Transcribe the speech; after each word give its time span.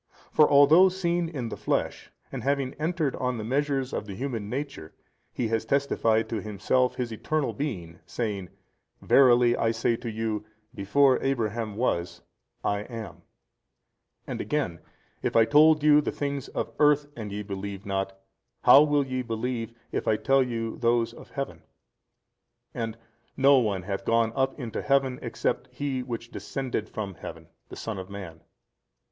For 0.31 0.49
although 0.49 0.89
seen 0.89 1.29
in 1.29 1.49
the 1.49 1.55
flesh 1.55 2.11
and 2.31 2.41
having 2.41 2.73
entered 2.81 3.15
on 3.17 3.37
the 3.37 3.43
measures 3.43 3.93
of 3.93 4.07
the 4.07 4.15
human 4.15 4.49
nature, 4.49 4.95
He 5.31 5.49
has 5.49 5.63
testified 5.63 6.27
to 6.29 6.41
Himself 6.41 6.95
His 6.95 7.11
Eternal 7.11 7.53
Being 7.53 7.99
saying, 8.07 8.49
Verily 9.03 9.55
I 9.55 9.69
say 9.69 9.95
to 9.97 10.09
you, 10.09 10.43
Before 10.73 11.21
Abraham 11.21 11.75
was 11.77 12.23
I 12.63 12.79
am, 12.79 13.21
and 14.25 14.41
again, 14.41 14.79
If 15.21 15.35
I 15.35 15.45
told 15.45 15.83
you 15.83 16.01
the 16.01 16.11
things 16.11 16.47
of 16.47 16.71
earth 16.79 17.05
and 17.15 17.31
ye 17.31 17.43
believe 17.43 17.85
not, 17.85 18.19
how 18.63 18.81
will 18.81 19.05
ye 19.05 19.21
believe 19.21 19.71
if 19.91 20.07
I 20.07 20.15
tell 20.15 20.41
you 20.41 20.77
those 20.77 21.13
of 21.13 21.29
Heaven? 21.29 21.61
and 22.73 22.97
no 23.37 23.59
one 23.59 23.83
hath 23.83 24.03
gone 24.03 24.33
up 24.35 24.59
into 24.59 24.81
Heaven 24.81 25.19
except 25.21 25.67
He 25.71 26.01
which 26.01 26.31
descended 26.31 26.89
from 26.89 27.13
heaven, 27.13 27.49
the 27.69 27.75
Son 27.75 27.99
of 27.99 28.09
man. 28.09 28.41